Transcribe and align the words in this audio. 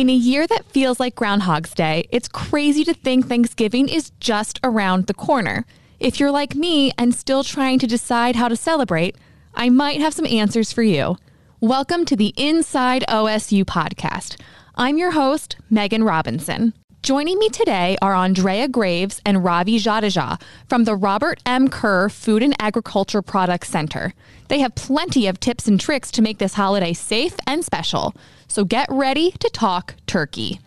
In 0.00 0.08
a 0.08 0.14
year 0.14 0.46
that 0.46 0.64
feels 0.64 0.98
like 0.98 1.14
Groundhog's 1.14 1.74
Day, 1.74 2.08
it's 2.10 2.26
crazy 2.26 2.84
to 2.84 2.94
think 2.94 3.28
Thanksgiving 3.28 3.86
is 3.86 4.12
just 4.18 4.58
around 4.64 5.06
the 5.06 5.12
corner. 5.12 5.66
If 5.98 6.18
you're 6.18 6.30
like 6.30 6.54
me 6.54 6.90
and 6.96 7.14
still 7.14 7.44
trying 7.44 7.78
to 7.80 7.86
decide 7.86 8.34
how 8.34 8.48
to 8.48 8.56
celebrate, 8.56 9.14
I 9.54 9.68
might 9.68 10.00
have 10.00 10.14
some 10.14 10.24
answers 10.24 10.72
for 10.72 10.82
you. 10.82 11.18
Welcome 11.60 12.06
to 12.06 12.16
the 12.16 12.32
Inside 12.38 13.04
OSU 13.10 13.66
podcast. 13.66 14.40
I'm 14.74 14.96
your 14.96 15.10
host, 15.10 15.56
Meghan 15.70 16.08
Robinson. 16.08 16.72
Joining 17.02 17.38
me 17.38 17.48
today 17.48 17.96
are 18.02 18.14
Andrea 18.14 18.68
Graves 18.68 19.22
and 19.24 19.42
Ravi 19.42 19.78
Jadeja 19.78 20.38
from 20.68 20.84
the 20.84 20.94
Robert 20.94 21.40
M. 21.46 21.68
Kerr 21.68 22.10
Food 22.10 22.42
and 22.42 22.54
Agriculture 22.60 23.22
Products 23.22 23.70
Center. 23.70 24.12
They 24.48 24.58
have 24.58 24.74
plenty 24.74 25.26
of 25.26 25.40
tips 25.40 25.66
and 25.66 25.80
tricks 25.80 26.10
to 26.10 26.20
make 26.20 26.36
this 26.36 26.52
holiday 26.52 26.92
safe 26.92 27.34
and 27.46 27.64
special. 27.64 28.14
So 28.48 28.64
get 28.64 28.86
ready 28.90 29.30
to 29.30 29.48
talk 29.48 29.94
turkey. 30.06 30.60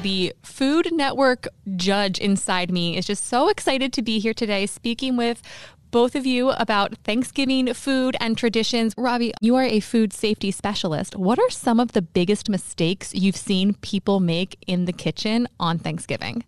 The 0.00 0.32
Food 0.42 0.88
Network 0.90 1.46
judge 1.76 2.18
inside 2.18 2.72
me 2.72 2.96
is 2.96 3.04
just 3.04 3.26
so 3.26 3.50
excited 3.50 3.92
to 3.92 4.00
be 4.00 4.18
here 4.18 4.34
today 4.34 4.64
speaking 4.64 5.18
with 5.18 5.42
both 5.92 6.16
of 6.16 6.26
you 6.26 6.50
about 6.50 6.96
Thanksgiving 7.04 7.72
food 7.74 8.16
and 8.18 8.36
traditions. 8.36 8.94
Ravi, 8.96 9.32
you 9.40 9.54
are 9.56 9.64
a 9.64 9.78
food 9.78 10.12
safety 10.12 10.50
specialist. 10.50 11.14
What 11.14 11.38
are 11.38 11.50
some 11.50 11.78
of 11.78 11.92
the 11.92 12.02
biggest 12.02 12.48
mistakes 12.48 13.14
you've 13.14 13.36
seen 13.36 13.74
people 13.74 14.18
make 14.18 14.56
in 14.66 14.86
the 14.86 14.92
kitchen 14.92 15.46
on 15.60 15.78
Thanksgiving? 15.78 16.44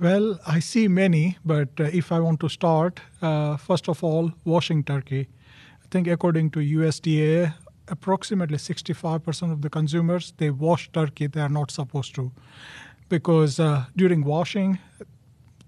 Well, 0.00 0.40
I 0.46 0.60
see 0.60 0.88
many, 0.88 1.36
but 1.44 1.68
uh, 1.78 1.84
if 1.84 2.10
I 2.10 2.20
want 2.20 2.40
to 2.40 2.48
start, 2.48 3.00
uh, 3.20 3.58
first 3.58 3.88
of 3.88 4.02
all, 4.02 4.32
washing 4.44 4.82
turkey. 4.82 5.28
I 5.84 5.86
think 5.90 6.08
according 6.08 6.50
to 6.52 6.60
USDA, 6.60 7.54
approximately 7.88 8.56
65% 8.56 9.52
of 9.52 9.60
the 9.60 9.70
consumers 9.70 10.32
they 10.38 10.50
wash 10.50 10.90
turkey 10.92 11.28
they 11.28 11.40
are 11.40 11.48
not 11.48 11.70
supposed 11.70 12.14
to 12.16 12.32
because 13.08 13.60
uh, 13.60 13.84
during 13.94 14.24
washing 14.24 14.78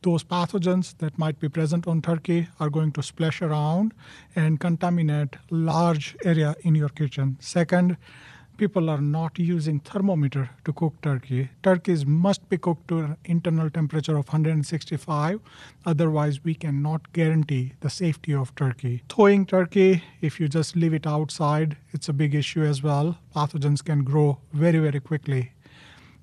those 0.03 0.25
pathogens 0.25 0.97
that 0.99 1.19
might 1.19 1.39
be 1.41 1.49
present 1.49 1.87
on 1.87 2.01
turkey 2.03 2.49
are 2.61 2.71
going 2.71 2.93
to 2.93 3.03
splash 3.03 3.43
around 3.43 3.93
and 4.37 4.61
contaminate 4.61 5.37
large 5.51 6.17
area 6.25 6.55
in 6.63 6.75
your 6.75 6.89
kitchen 6.89 7.37
second 7.41 7.97
people 8.59 8.91
are 8.91 9.01
not 9.01 9.39
using 9.39 9.79
thermometer 9.79 10.51
to 10.65 10.73
cook 10.73 11.01
turkey. 11.01 11.49
Turkeys 11.63 12.05
must 12.05 12.47
be 12.49 12.59
cooked 12.59 12.89
to 12.89 12.99
an 12.99 13.17
internal 13.25 13.71
temperature 13.71 14.17
of 14.17 14.27
165. 14.27 15.41
Otherwise, 15.87 16.45
we 16.45 16.55
cannot 16.55 17.12
guarantee 17.12 17.73
the 17.81 17.89
safety 17.89 18.35
of 18.35 18.55
turkey. 18.57 19.03
Thawing 19.09 19.47
turkey, 19.47 20.03
if 20.21 20.41
you 20.41 20.49
just 20.49 20.75
leave 20.75 20.93
it 20.93 21.07
outside, 21.07 21.77
it's 21.93 22.09
a 22.09 22.12
big 22.12 22.35
issue 22.35 22.65
as 22.65 22.83
well. 22.83 23.17
Pathogens 23.35 23.83
can 23.83 24.03
grow 24.03 24.39
very, 24.53 24.81
very 24.81 25.01
quickly. 25.01 25.53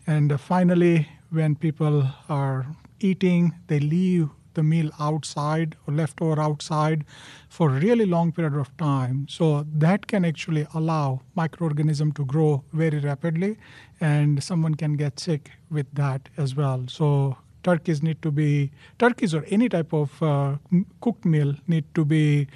And 0.06 0.32
uh, 0.32 0.38
finally, 0.38 1.08
when 1.30 1.56
people 1.56 2.08
are 2.30 2.68
eating, 3.00 3.54
they 3.68 3.80
leave 3.80 4.30
the 4.56 4.64
meal 4.64 4.90
outside 5.00 5.76
or 5.86 5.94
leftover 5.94 6.42
outside 6.42 7.06
for 7.50 7.70
a 7.70 7.80
really 7.80 8.06
long 8.06 8.32
period 8.32 8.56
of 8.56 8.76
time. 8.78 9.28
So 9.30 9.66
that 9.74 10.08
can 10.08 10.26
actually 10.26 10.66
allow 10.74 11.22
microorganism 11.38 12.16
to 12.16 12.26
grow 12.26 12.64
very 12.74 13.00
rapidly 13.00 13.58
and 14.02 14.44
someone 14.44 14.76
can 14.76 14.94
get 14.94 15.20
sick 15.20 15.52
with 15.70 15.88
that 15.94 16.30
as 16.38 16.56
well. 16.56 16.86
So 16.88 17.38
turkeys 17.64 18.02
need 18.02 18.22
to 18.22 18.32
be 18.32 18.72
turkeys 19.00 19.34
or 19.34 19.44
any 19.50 19.70
type 19.70 19.94
of 19.94 20.22
uh, 20.24 20.56
cooked 21.02 21.26
meal 21.26 21.56
need 21.68 21.86
to 21.96 22.06
be 22.06 22.48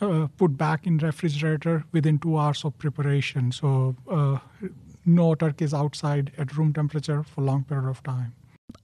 uh, 0.00 0.26
put 0.36 0.56
back 0.56 0.86
in 0.86 0.98
refrigerator 0.98 1.84
within 1.92 2.18
two 2.18 2.36
hours 2.36 2.64
of 2.64 2.76
preparation. 2.78 3.52
So 3.52 3.96
uh, 4.10 4.38
no 5.04 5.34
turkeys 5.34 5.72
outside 5.72 6.32
at 6.36 6.56
room 6.56 6.72
temperature 6.72 7.22
for 7.22 7.42
long 7.42 7.64
period 7.64 7.88
of 7.88 8.02
time. 8.02 8.34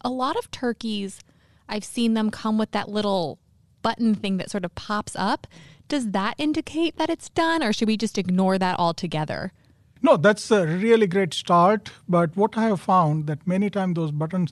A 0.04 0.10
lot 0.10 0.36
of 0.36 0.50
turkeys 0.50 1.20
I've 1.68 1.84
seen 1.84 2.14
them 2.14 2.30
come 2.30 2.58
with 2.58 2.72
that 2.72 2.88
little 2.88 3.38
button 3.82 4.14
thing 4.14 4.36
that 4.36 4.50
sort 4.50 4.64
of 4.64 4.74
pops 4.74 5.16
up. 5.16 5.46
Does 5.88 6.10
that 6.10 6.34
indicate 6.38 6.96
that 6.96 7.10
it's 7.10 7.28
done, 7.30 7.62
or 7.62 7.72
should 7.72 7.88
we 7.88 7.96
just 7.96 8.18
ignore 8.18 8.58
that 8.58 8.78
altogether? 8.78 9.52
No, 10.02 10.16
that's 10.16 10.50
a 10.50 10.66
really 10.66 11.06
great 11.06 11.32
start. 11.32 11.90
But 12.08 12.36
what 12.36 12.58
I 12.58 12.64
have 12.64 12.80
found 12.80 13.26
that 13.26 13.46
many 13.46 13.70
times 13.70 13.94
those 13.94 14.10
button 14.10 14.48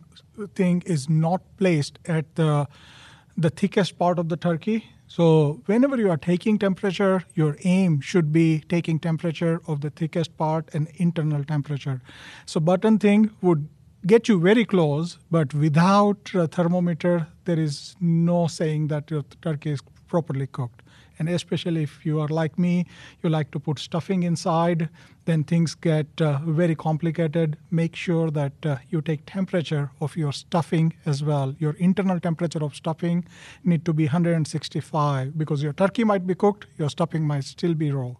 thing 0.54 0.82
is 0.86 1.08
not 1.08 1.42
placed 1.56 1.98
at 2.06 2.34
the 2.36 2.68
the 3.36 3.50
thickest 3.50 3.98
part 3.98 4.18
of 4.18 4.28
the 4.28 4.36
turkey. 4.36 4.86
So 5.06 5.60
whenever 5.66 5.96
you 5.96 6.10
are 6.10 6.16
taking 6.16 6.58
temperature, 6.58 7.24
your 7.34 7.56
aim 7.64 8.00
should 8.00 8.32
be 8.32 8.60
taking 8.68 9.00
temperature 9.00 9.60
of 9.66 9.80
the 9.80 9.90
thickest 9.90 10.36
part 10.36 10.68
and 10.72 10.88
internal 10.96 11.42
temperature. 11.42 12.00
So 12.46 12.60
button 12.60 12.98
thing 12.98 13.30
would 13.40 13.68
get 14.06 14.28
you 14.28 14.40
very 14.40 14.64
close, 14.64 15.18
but 15.30 15.52
without 15.54 16.30
a 16.34 16.46
thermometer, 16.46 17.26
there 17.44 17.58
is 17.58 17.96
no 18.00 18.46
saying 18.46 18.88
that 18.88 19.10
your 19.10 19.22
turkey 19.42 19.70
is 19.70 19.80
properly 20.08 20.46
cooked. 20.46 20.82
And 21.18 21.28
especially 21.28 21.82
if 21.82 22.06
you 22.06 22.18
are 22.18 22.28
like 22.28 22.58
me, 22.58 22.86
you 23.22 23.28
like 23.28 23.50
to 23.50 23.60
put 23.60 23.78
stuffing 23.78 24.22
inside, 24.22 24.88
then 25.26 25.44
things 25.44 25.74
get 25.74 26.06
uh, 26.18 26.38
very 26.46 26.74
complicated. 26.74 27.58
Make 27.70 27.94
sure 27.94 28.30
that 28.30 28.54
uh, 28.64 28.76
you 28.88 29.02
take 29.02 29.26
temperature 29.26 29.90
of 30.00 30.16
your 30.16 30.32
stuffing 30.32 30.94
as 31.04 31.22
well. 31.22 31.54
Your 31.58 31.74
internal 31.74 32.20
temperature 32.20 32.64
of 32.64 32.74
stuffing 32.74 33.26
need 33.64 33.84
to 33.84 33.92
be 33.92 34.04
165 34.04 35.36
because 35.36 35.62
your 35.62 35.74
turkey 35.74 36.04
might 36.04 36.26
be 36.26 36.34
cooked, 36.34 36.66
your 36.78 36.88
stuffing 36.88 37.26
might 37.26 37.44
still 37.44 37.74
be 37.74 37.92
raw. 37.92 38.14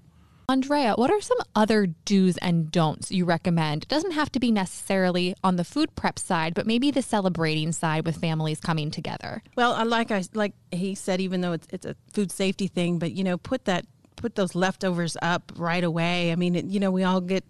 Andrea, 0.51 0.95
what 0.97 1.13
are 1.13 1.21
some 1.21 1.39
other 1.55 1.87
do's 1.87 2.37
and 2.39 2.73
don'ts 2.73 3.13
you 3.13 3.25
recommend? 3.25 3.85
It 3.85 3.89
doesn't 3.89 4.11
have 4.11 4.33
to 4.33 4.41
be 4.41 4.51
necessarily 4.51 5.37
on 5.45 5.55
the 5.55 5.63
food 5.63 5.95
prep 5.95 6.19
side, 6.19 6.55
but 6.55 6.67
maybe 6.67 6.91
the 6.91 7.03
celebrating 7.03 7.71
side 7.71 8.05
with 8.05 8.17
families 8.17 8.59
coming 8.59 8.91
together. 8.91 9.45
Well, 9.55 9.85
like 9.87 10.11
I 10.11 10.25
like 10.35 10.55
he 10.73 10.97
said, 10.97 11.21
even 11.21 11.41
though 11.41 11.53
it's 11.53 11.69
it's 11.71 11.87
a 11.87 11.95
food 12.13 12.33
safety 12.33 12.67
thing, 12.67 12.99
but 12.99 13.13
you 13.13 13.23
know, 13.23 13.39
put 13.39 13.65
that 13.67 13.87
put 14.17 14.35
those 14.35 14.57
leftovers 14.57 15.17
up 15.23 15.53
right 15.57 15.85
away. 15.85 16.33
I 16.33 16.35
mean, 16.35 16.57
it, 16.57 16.65
you 16.65 16.81
know, 16.81 16.91
we 16.91 17.05
all 17.05 17.21
get 17.21 17.45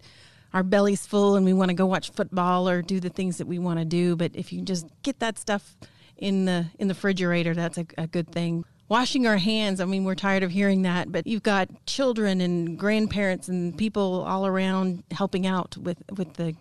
our 0.53 0.63
bellies 0.63 1.05
full 1.05 1.35
and 1.35 1.43
we 1.43 1.53
want 1.53 1.69
to 1.69 1.75
go 1.75 1.87
watch 1.87 2.11
football 2.11 2.69
or 2.69 2.83
do 2.83 2.99
the 2.99 3.09
things 3.09 3.39
that 3.39 3.47
we 3.47 3.57
want 3.57 3.79
to 3.79 3.85
do, 3.85 4.15
but 4.15 4.31
if 4.35 4.53
you 4.53 4.61
just 4.61 4.85
get 5.01 5.19
that 5.19 5.39
stuff 5.39 5.75
in 6.17 6.45
the 6.45 6.67
in 6.77 6.87
the 6.87 6.93
refrigerator, 6.93 7.55
that's 7.55 7.79
a, 7.79 7.85
a 7.97 8.05
good 8.05 8.31
thing 8.31 8.63
washing 8.91 9.25
our 9.25 9.37
hands. 9.37 9.79
I 9.79 9.85
mean, 9.85 10.03
we're 10.03 10.15
tired 10.15 10.43
of 10.43 10.51
hearing 10.51 10.81
that, 10.81 11.13
but 11.13 11.25
you've 11.25 11.43
got 11.43 11.69
children 11.85 12.41
and 12.41 12.77
grandparents 12.77 13.47
and 13.47 13.77
people 13.77 14.25
all 14.27 14.45
around 14.45 15.03
helping 15.11 15.47
out 15.47 15.77
with 15.77 16.03
with 16.17 16.33
the 16.33 16.55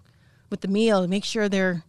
with 0.49 0.61
the 0.61 0.69
meal. 0.69 1.09
Make 1.09 1.25
sure 1.25 1.49
they're 1.49 1.83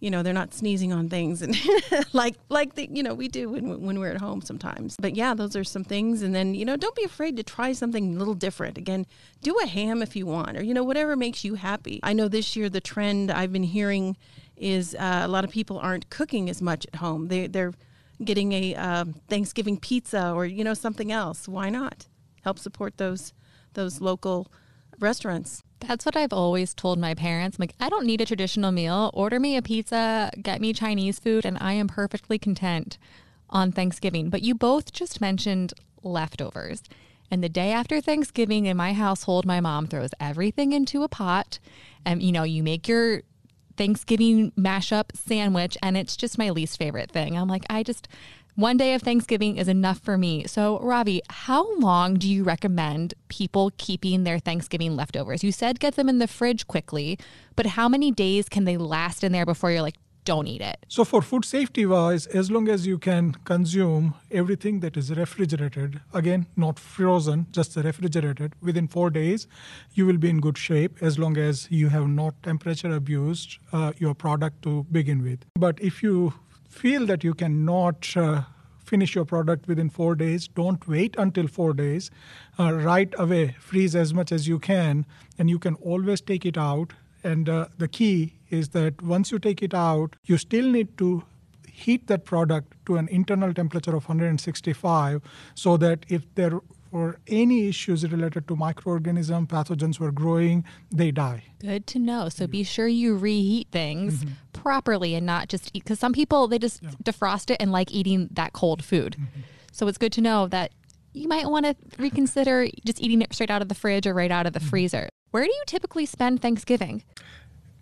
you 0.00 0.10
know 0.10 0.22
they're 0.22 0.34
not 0.34 0.52
sneezing 0.52 0.92
on 0.92 1.08
things 1.08 1.40
and 1.40 1.56
like 2.12 2.34
like 2.50 2.74
the, 2.74 2.86
you 2.92 3.02
know 3.02 3.14
we 3.14 3.28
do 3.28 3.48
when 3.48 3.80
when 3.80 3.98
we're 3.98 4.10
at 4.10 4.20
home 4.20 4.42
sometimes 4.42 4.94
but 5.00 5.16
yeah 5.16 5.32
those 5.32 5.56
are 5.56 5.64
some 5.64 5.82
things 5.82 6.20
and 6.20 6.34
then 6.34 6.54
you 6.54 6.66
know 6.66 6.76
don't 6.76 6.94
be 6.94 7.02
afraid 7.02 7.34
to 7.34 7.42
try 7.42 7.72
something 7.72 8.14
a 8.14 8.18
little 8.18 8.34
different 8.34 8.76
again 8.76 9.06
do 9.40 9.58
a 9.64 9.66
ham 9.66 10.02
if 10.02 10.14
you 10.14 10.26
want 10.26 10.54
or 10.58 10.62
you 10.62 10.74
know 10.74 10.84
whatever 10.84 11.16
makes 11.16 11.44
you 11.44 11.54
happy 11.54 11.98
i 12.02 12.12
know 12.12 12.28
this 12.28 12.54
year 12.54 12.68
the 12.68 12.78
trend 12.78 13.30
i've 13.30 13.54
been 13.54 13.62
hearing 13.62 14.14
is 14.58 14.94
uh, 14.96 15.22
a 15.24 15.28
lot 15.28 15.44
of 15.44 15.50
people 15.50 15.78
aren't 15.78 16.10
cooking 16.10 16.50
as 16.50 16.60
much 16.60 16.86
at 16.92 16.96
home 16.96 17.28
they 17.28 17.46
they're 17.46 17.72
getting 18.24 18.52
a 18.52 18.74
uh, 18.74 19.04
Thanksgiving 19.28 19.78
pizza 19.78 20.32
or 20.32 20.46
you 20.46 20.64
know 20.64 20.74
something 20.74 21.12
else. 21.12 21.48
Why 21.48 21.70
not 21.70 22.06
help 22.42 22.58
support 22.58 22.96
those 22.98 23.32
those 23.74 24.00
local 24.00 24.50
restaurants? 24.98 25.62
That's 25.80 26.06
what 26.06 26.16
I've 26.16 26.32
always 26.32 26.74
told 26.74 26.98
my 26.98 27.14
parents. 27.14 27.58
I'm 27.58 27.64
like, 27.64 27.74
I 27.78 27.88
don't 27.88 28.06
need 28.06 28.20
a 28.20 28.26
traditional 28.26 28.72
meal. 28.72 29.10
Order 29.12 29.38
me 29.38 29.56
a 29.56 29.62
pizza, 29.62 30.30
get 30.40 30.60
me 30.60 30.72
Chinese 30.72 31.18
food, 31.18 31.44
and 31.44 31.58
I 31.60 31.74
am 31.74 31.86
perfectly 31.86 32.38
content 32.38 32.96
on 33.50 33.72
Thanksgiving. 33.72 34.30
But 34.30 34.42
you 34.42 34.54
both 34.54 34.92
just 34.92 35.20
mentioned 35.20 35.74
leftovers. 36.02 36.82
And 37.30 37.42
the 37.42 37.48
day 37.48 37.72
after 37.72 38.00
Thanksgiving 38.00 38.66
in 38.66 38.76
my 38.76 38.92
household, 38.92 39.44
my 39.44 39.60
mom 39.60 39.86
throws 39.86 40.10
everything 40.20 40.72
into 40.72 41.02
a 41.02 41.08
pot. 41.08 41.58
And, 42.04 42.22
you 42.22 42.32
know, 42.32 42.44
you 42.44 42.62
make 42.62 42.88
your 42.88 43.22
Thanksgiving 43.76 44.52
mashup 44.52 45.14
sandwich, 45.14 45.76
and 45.82 45.96
it's 45.96 46.16
just 46.16 46.38
my 46.38 46.50
least 46.50 46.78
favorite 46.78 47.10
thing. 47.10 47.36
I'm 47.36 47.48
like, 47.48 47.64
I 47.68 47.82
just, 47.82 48.08
one 48.54 48.76
day 48.76 48.94
of 48.94 49.02
Thanksgiving 49.02 49.58
is 49.58 49.68
enough 49.68 49.98
for 49.98 50.16
me. 50.16 50.46
So, 50.46 50.78
Ravi, 50.80 51.20
how 51.28 51.78
long 51.78 52.14
do 52.14 52.28
you 52.28 52.42
recommend 52.42 53.14
people 53.28 53.72
keeping 53.76 54.24
their 54.24 54.38
Thanksgiving 54.38 54.96
leftovers? 54.96 55.44
You 55.44 55.52
said 55.52 55.78
get 55.78 55.96
them 55.96 56.08
in 56.08 56.18
the 56.18 56.26
fridge 56.26 56.66
quickly, 56.66 57.18
but 57.54 57.66
how 57.66 57.88
many 57.88 58.10
days 58.10 58.48
can 58.48 58.64
they 58.64 58.76
last 58.76 59.22
in 59.22 59.32
there 59.32 59.46
before 59.46 59.70
you're 59.70 59.82
like, 59.82 59.98
don't 60.26 60.46
eat 60.46 60.60
it. 60.60 60.84
So, 60.88 61.04
for 61.04 61.22
food 61.22 61.44
safety 61.44 61.86
wise, 61.86 62.26
as 62.26 62.50
long 62.50 62.68
as 62.68 62.86
you 62.86 62.98
can 62.98 63.32
consume 63.44 64.14
everything 64.30 64.80
that 64.80 64.96
is 64.96 65.10
refrigerated, 65.10 66.00
again, 66.12 66.46
not 66.56 66.78
frozen, 66.78 67.46
just 67.52 67.76
refrigerated, 67.76 68.54
within 68.60 68.88
four 68.88 69.08
days, 69.08 69.46
you 69.94 70.04
will 70.04 70.18
be 70.18 70.28
in 70.28 70.40
good 70.40 70.58
shape 70.58 71.02
as 71.02 71.18
long 71.18 71.38
as 71.38 71.68
you 71.70 71.88
have 71.88 72.08
not 72.08 72.42
temperature 72.42 72.94
abused 72.94 73.56
uh, 73.72 73.92
your 73.96 74.14
product 74.14 74.60
to 74.62 74.84
begin 74.92 75.22
with. 75.22 75.46
But 75.54 75.80
if 75.80 76.02
you 76.02 76.34
feel 76.68 77.06
that 77.06 77.24
you 77.24 77.32
cannot 77.32 78.14
uh, 78.16 78.42
finish 78.86 79.14
your 79.14 79.24
product 79.24 79.66
within 79.66 79.90
four 79.90 80.14
days. 80.14 80.46
Don't 80.48 80.86
wait 80.86 81.16
until 81.18 81.48
four 81.48 81.74
days. 81.74 82.10
Uh, 82.58 82.72
right 82.72 83.12
away, 83.18 83.56
freeze 83.58 83.96
as 83.96 84.14
much 84.14 84.30
as 84.32 84.46
you 84.46 84.58
can, 84.58 85.04
and 85.38 85.50
you 85.50 85.58
can 85.58 85.74
always 85.76 86.20
take 86.20 86.46
it 86.46 86.56
out. 86.56 86.92
And 87.24 87.48
uh, 87.48 87.66
the 87.78 87.88
key 87.88 88.34
is 88.50 88.70
that 88.70 89.02
once 89.02 89.32
you 89.32 89.38
take 89.38 89.62
it 89.62 89.74
out, 89.74 90.16
you 90.24 90.38
still 90.38 90.70
need 90.70 90.96
to 90.98 91.24
heat 91.68 92.06
that 92.06 92.24
product 92.24 92.72
to 92.86 92.96
an 92.96 93.08
internal 93.08 93.52
temperature 93.52 93.94
of 93.94 94.08
165 94.08 95.20
so 95.54 95.76
that 95.76 96.06
if 96.08 96.22
there 96.34 96.60
were 96.90 97.18
any 97.26 97.68
issues 97.68 98.10
related 98.10 98.48
to 98.48 98.56
microorganism 98.56 99.46
pathogens 99.46 100.00
were 100.00 100.10
growing 100.12 100.64
they 100.90 101.10
die 101.10 101.42
Good 101.58 101.86
to 101.88 101.98
know. 101.98 102.28
So 102.28 102.46
be 102.46 102.62
sure 102.62 102.86
you 102.86 103.16
reheat 103.16 103.68
things 103.72 104.24
mm-hmm. 104.24 104.34
properly 104.52 105.14
and 105.14 105.26
not 105.26 105.48
just 105.48 105.70
eat 105.74 105.84
because 105.84 105.98
some 105.98 106.12
people 106.12 106.48
they 106.48 106.58
just 106.58 106.82
defrost 107.02 107.50
it 107.50 107.56
and 107.60 107.72
like 107.72 107.90
eating 107.90 108.28
that 108.32 108.52
cold 108.52 108.84
food. 108.84 109.16
Mm-hmm. 109.18 109.40
So 109.72 109.88
it's 109.88 109.98
good 109.98 110.12
to 110.12 110.20
know 110.20 110.46
that 110.48 110.72
you 111.12 111.28
might 111.28 111.46
want 111.46 111.64
to 111.64 111.74
reconsider 111.98 112.68
just 112.84 113.00
eating 113.00 113.22
it 113.22 113.32
straight 113.32 113.50
out 113.50 113.62
of 113.62 113.68
the 113.68 113.74
fridge 113.74 114.06
or 114.06 114.14
right 114.14 114.30
out 114.30 114.46
of 114.46 114.52
the 114.52 114.60
mm-hmm. 114.60 114.68
freezer. 114.68 115.08
Where 115.30 115.44
do 115.44 115.50
you 115.50 115.62
typically 115.66 116.06
spend 116.06 116.40
Thanksgiving? 116.40 117.02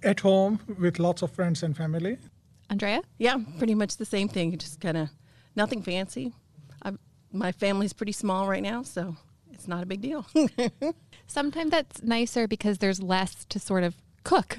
at 0.05 0.21
home 0.21 0.61
with 0.79 0.99
lots 0.99 1.23
of 1.23 1.31
friends 1.33 1.63
and 1.63 1.77
family 1.77 2.19
Andrea? 2.71 3.03
Yeah, 3.19 3.39
pretty 3.59 3.75
much 3.75 3.97
the 3.97 4.05
same 4.05 4.29
thing. 4.29 4.57
Just 4.59 4.81
kind 4.81 4.97
of 4.97 5.09
nothing 5.57 5.83
fancy. 5.83 6.33
i 6.83 6.93
my 7.33 7.53
family's 7.53 7.93
pretty 7.93 8.13
small 8.13 8.49
right 8.49 8.63
now, 8.63 8.83
so 8.83 9.17
it's 9.53 9.67
not 9.67 9.83
a 9.83 9.87
big 9.87 10.01
deal. 10.01 10.27
Sometimes 11.27 11.71
that's 11.71 12.03
nicer 12.03 12.47
because 12.47 12.79
there's 12.79 13.03
less 13.03 13.45
to 13.47 13.59
sort 13.59 13.83
of 13.83 13.97
cook. 14.23 14.57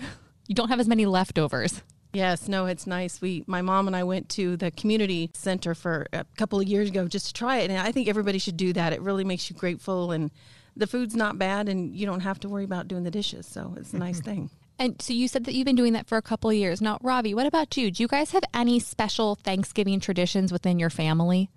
You 0.47 0.55
don't 0.55 0.69
have 0.69 0.79
as 0.79 0.87
many 0.87 1.05
leftovers. 1.05 1.81
yes, 2.13 2.47
no, 2.47 2.65
it's 2.65 2.85
nice. 2.85 3.21
We, 3.21 3.43
my 3.47 3.61
mom 3.61 3.87
and 3.87 3.95
I 3.95 4.03
went 4.03 4.29
to 4.29 4.57
the 4.57 4.71
community 4.71 5.31
center 5.33 5.73
for 5.73 6.07
a 6.13 6.25
couple 6.37 6.59
of 6.59 6.67
years 6.67 6.89
ago 6.89 7.07
just 7.07 7.27
to 7.27 7.33
try 7.33 7.57
it, 7.57 7.69
and 7.69 7.79
I 7.79 7.91
think 7.91 8.07
everybody 8.07 8.39
should 8.39 8.57
do 8.57 8.73
that. 8.73 8.93
It 8.93 9.01
really 9.01 9.23
makes 9.23 9.49
you 9.49 9.55
grateful, 9.55 10.11
and 10.11 10.31
the 10.75 10.87
food's 10.87 11.15
not 11.15 11.37
bad, 11.37 11.69
and 11.69 11.95
you 11.95 12.05
don't 12.05 12.21
have 12.21 12.39
to 12.41 12.49
worry 12.49 12.63
about 12.63 12.87
doing 12.87 13.03
the 13.03 13.11
dishes. 13.11 13.45
So 13.47 13.75
it's 13.77 13.93
a 13.93 13.97
nice 13.97 14.19
thing. 14.29 14.49
And 14.77 15.01
so 15.01 15.13
you 15.13 15.29
said 15.29 15.45
that 15.45 15.53
you've 15.53 15.65
been 15.65 15.77
doing 15.77 15.93
that 15.93 16.05
for 16.05 16.17
a 16.17 16.21
couple 16.21 16.49
of 16.49 16.55
years. 16.55 16.81
Now, 16.81 16.97
Ravi, 17.01 17.33
what 17.33 17.47
about 17.47 17.77
you? 17.77 17.91
Do 17.91 18.03
you 18.03 18.07
guys 18.07 18.31
have 18.31 18.43
any 18.53 18.79
special 18.79 19.35
Thanksgiving 19.35 20.01
traditions 20.01 20.51
within 20.51 20.79
your 20.79 20.89
family? 20.89 21.49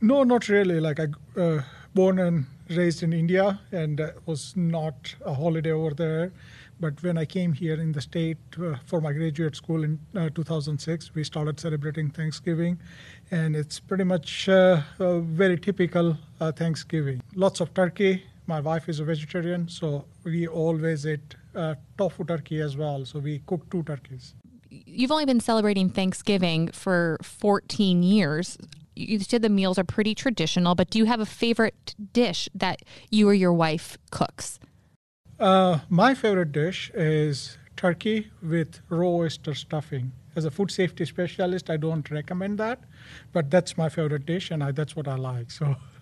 no 0.00 0.22
not 0.22 0.48
really 0.48 0.80
like 0.80 1.00
i 1.00 1.06
uh, 1.40 1.62
born 1.94 2.18
and 2.18 2.46
raised 2.70 3.02
in 3.02 3.12
india 3.12 3.60
and 3.72 4.00
uh, 4.00 4.10
was 4.26 4.54
not 4.56 5.14
a 5.24 5.34
holiday 5.34 5.70
over 5.70 5.94
there 5.94 6.32
but 6.80 7.02
when 7.02 7.16
i 7.16 7.24
came 7.24 7.52
here 7.52 7.74
in 7.74 7.92
the 7.92 8.00
state 8.00 8.58
uh, 8.58 8.74
for 8.84 9.00
my 9.00 9.12
graduate 9.12 9.56
school 9.56 9.84
in 9.84 9.98
uh, 10.16 10.28
2006 10.34 11.14
we 11.14 11.24
started 11.24 11.58
celebrating 11.60 12.10
thanksgiving 12.10 12.78
and 13.30 13.56
it's 13.56 13.80
pretty 13.80 14.04
much 14.04 14.48
uh, 14.48 14.82
a 14.98 15.20
very 15.20 15.58
typical 15.58 16.16
uh, 16.40 16.52
thanksgiving 16.52 17.22
lots 17.34 17.60
of 17.60 17.72
turkey 17.72 18.24
my 18.46 18.60
wife 18.60 18.88
is 18.88 19.00
a 19.00 19.04
vegetarian 19.04 19.68
so 19.68 20.04
we 20.24 20.46
always 20.46 21.06
eat 21.06 21.36
uh, 21.54 21.74
tofu 21.98 22.24
turkey 22.24 22.60
as 22.60 22.76
well 22.76 23.04
so 23.04 23.18
we 23.18 23.40
cook 23.46 23.68
two 23.70 23.82
turkeys 23.82 24.34
You've 24.86 25.12
only 25.12 25.24
been 25.24 25.40
celebrating 25.40 25.88
Thanksgiving 25.88 26.68
for 26.68 27.18
14 27.22 28.02
years. 28.02 28.58
You 28.96 29.20
said 29.20 29.42
the 29.42 29.48
meals 29.48 29.78
are 29.78 29.84
pretty 29.84 30.14
traditional, 30.14 30.74
but 30.74 30.90
do 30.90 30.98
you 30.98 31.04
have 31.04 31.20
a 31.20 31.26
favorite 31.26 31.94
dish 32.12 32.48
that 32.54 32.80
you 33.10 33.28
or 33.28 33.34
your 33.34 33.52
wife 33.52 33.98
cooks? 34.10 34.58
Uh, 35.38 35.80
my 35.88 36.14
favorite 36.14 36.52
dish 36.52 36.90
is 36.94 37.58
turkey 37.76 38.30
with 38.42 38.80
raw 38.88 39.08
oyster 39.08 39.54
stuffing. 39.54 40.12
As 40.36 40.44
a 40.44 40.50
food 40.50 40.70
safety 40.70 41.04
specialist, 41.04 41.70
I 41.70 41.76
don't 41.76 42.08
recommend 42.10 42.58
that, 42.58 42.80
but 43.32 43.50
that's 43.50 43.76
my 43.76 43.88
favorite 43.88 44.26
dish, 44.26 44.50
and 44.50 44.62
I, 44.64 44.72
that's 44.72 44.96
what 44.96 45.06
I 45.06 45.14
like. 45.14 45.50
So, 45.50 45.76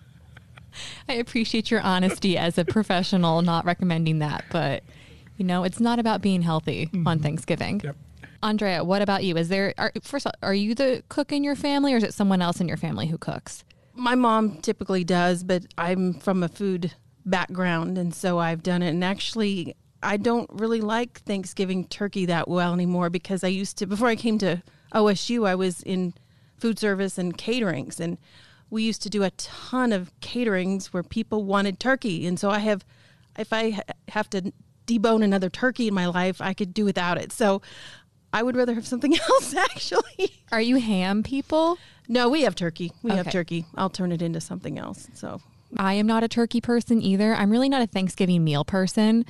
I 1.09 1.13
appreciate 1.13 1.71
your 1.71 1.81
honesty 1.81 2.37
as 2.37 2.57
a 2.57 2.65
professional, 2.65 3.41
not 3.41 3.65
recommending 3.65 4.19
that, 4.19 4.45
but 4.51 4.83
you 5.37 5.45
know, 5.45 5.63
it's 5.63 5.79
not 5.79 5.99
about 5.99 6.21
being 6.21 6.41
healthy 6.41 6.89
on 6.93 6.99
mm-hmm. 6.99 7.23
Thanksgiving. 7.23 7.81
yep. 7.83 7.95
Andrea, 8.43 8.83
what 8.83 9.01
about 9.01 9.23
you? 9.23 9.37
Is 9.37 9.47
there 9.47 9.73
are, 9.77 9.91
first 10.01 10.25
of 10.25 10.33
all, 10.33 10.49
are 10.49 10.53
you 10.53 10.75
the 10.75 11.01
cook 11.07 11.31
in 11.31 11.43
your 11.43 11.55
family, 11.55 11.93
or 11.93 11.97
is 11.97 12.03
it 12.03 12.13
someone 12.13 12.41
else 12.41 12.59
in 12.59 12.67
your 12.67 12.77
family 12.77 13.07
who 13.07 13.17
cooks? 13.17 13.63
My 13.95 14.15
mom 14.15 14.57
typically 14.57 15.03
does, 15.03 15.43
but 15.43 15.63
I'm 15.77 16.13
from 16.15 16.43
a 16.43 16.49
food 16.49 16.93
background, 17.25 17.97
and 17.97 18.13
so 18.13 18.39
I've 18.39 18.61
done 18.61 18.83
it. 18.83 18.89
And 18.89 19.03
actually, 19.03 19.75
I 20.01 20.17
don't 20.17 20.49
really 20.51 20.81
like 20.81 21.21
Thanksgiving 21.21 21.87
turkey 21.87 22.25
that 22.25 22.49
well 22.49 22.73
anymore 22.73 23.09
because 23.09 23.43
I 23.43 23.47
used 23.47 23.77
to, 23.77 23.85
before 23.85 24.09
I 24.09 24.17
came 24.17 24.37
to 24.39 24.61
OSU, 24.93 25.47
I 25.47 25.55
was 25.55 25.81
in 25.81 26.13
food 26.57 26.77
service 26.77 27.17
and 27.17 27.37
caterings, 27.37 28.01
and 28.01 28.17
we 28.73 28.81
used 28.83 29.03
to 29.03 29.09
do 29.09 29.23
a 29.23 29.29
ton 29.31 29.93
of 29.93 30.11
caterings 30.19 30.87
where 30.87 31.03
people 31.03 31.43
wanted 31.43 31.79
turkey. 31.79 32.25
And 32.25 32.39
so 32.39 32.49
I 32.49 32.57
have, 32.59 32.83
if 33.37 33.53
I 33.53 33.79
have 34.09 34.29
to 34.31 34.51
debone 34.87 35.23
another 35.23 35.49
turkey 35.49 35.87
in 35.87 35.93
my 35.93 36.07
life, 36.07 36.41
I 36.41 36.55
could 36.55 36.73
do 36.73 36.83
without 36.83 37.19
it. 37.19 37.31
So 37.31 37.61
I 38.33 38.41
would 38.41 38.55
rather 38.55 38.73
have 38.73 38.87
something 38.87 39.15
else, 39.29 39.55
actually. 39.55 40.41
Are 40.51 40.59
you 40.59 40.77
ham 40.77 41.21
people? 41.21 41.77
No, 42.07 42.27
we 42.27 42.41
have 42.41 42.55
turkey. 42.55 42.91
We 43.03 43.11
have 43.11 43.31
turkey. 43.31 43.65
I'll 43.75 43.91
turn 43.91 44.11
it 44.11 44.23
into 44.23 44.41
something 44.41 44.79
else. 44.79 45.07
So 45.13 45.39
I 45.77 45.93
am 45.93 46.07
not 46.07 46.23
a 46.23 46.27
turkey 46.27 46.59
person 46.59 46.99
either. 46.99 47.35
I'm 47.35 47.51
really 47.51 47.69
not 47.69 47.83
a 47.83 47.87
Thanksgiving 47.87 48.43
meal 48.43 48.65
person, 48.65 49.23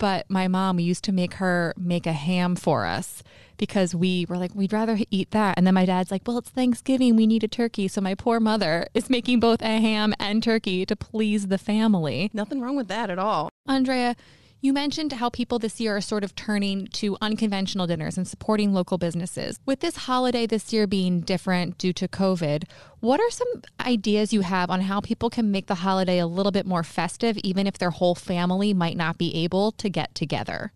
but 0.00 0.24
my 0.28 0.48
mom 0.48 0.76
we 0.76 0.82
used 0.82 1.04
to 1.04 1.12
make 1.12 1.34
her 1.34 1.72
make 1.76 2.06
a 2.06 2.12
ham 2.12 2.56
for 2.56 2.86
us 2.86 3.22
because 3.58 3.94
we 3.94 4.24
were 4.28 4.38
like 4.38 4.54
we'd 4.54 4.72
rather 4.72 4.98
eat 5.10 5.30
that. 5.30 5.56
And 5.56 5.66
then 5.66 5.74
my 5.74 5.84
dad's 5.84 6.10
like, 6.10 6.22
"Well, 6.26 6.38
it's 6.38 6.48
Thanksgiving, 6.50 7.14
we 7.14 7.26
need 7.26 7.44
a 7.44 7.48
turkey." 7.48 7.86
So 7.86 8.00
my 8.00 8.14
poor 8.14 8.40
mother 8.40 8.86
is 8.94 9.10
making 9.10 9.38
both 9.38 9.60
a 9.60 9.78
ham 9.78 10.14
and 10.18 10.42
turkey 10.42 10.84
to 10.86 10.96
please 10.96 11.46
the 11.48 11.58
family. 11.58 12.30
nothing 12.32 12.60
wrong 12.60 12.76
with 12.76 12.88
that 12.88 13.10
at 13.10 13.18
all. 13.18 13.50
Andrea, 13.68 14.16
you 14.60 14.72
mentioned 14.72 15.12
how 15.12 15.30
people 15.30 15.58
this 15.58 15.80
year 15.80 15.96
are 15.96 16.00
sort 16.00 16.22
of 16.22 16.34
turning 16.34 16.86
to 16.88 17.16
unconventional 17.20 17.86
dinners 17.86 18.18
and 18.18 18.28
supporting 18.28 18.72
local 18.72 18.98
businesses. 18.98 19.58
With 19.64 19.80
this 19.80 19.96
holiday 19.96 20.46
this 20.46 20.72
year 20.72 20.86
being 20.86 21.20
different 21.20 21.78
due 21.78 21.92
to 21.94 22.06
COVID, 22.06 22.64
what 23.00 23.20
are 23.20 23.30
some 23.30 23.48
ideas 23.80 24.32
you 24.32 24.42
have 24.42 24.70
on 24.70 24.82
how 24.82 25.00
people 25.00 25.30
can 25.30 25.50
make 25.50 25.66
the 25.66 25.76
holiday 25.76 26.18
a 26.18 26.26
little 26.26 26.52
bit 26.52 26.66
more 26.66 26.82
festive, 26.82 27.38
even 27.38 27.66
if 27.66 27.78
their 27.78 27.90
whole 27.90 28.14
family 28.14 28.74
might 28.74 28.96
not 28.96 29.16
be 29.16 29.34
able 29.34 29.72
to 29.72 29.88
get 29.88 30.14
together? 30.14 30.72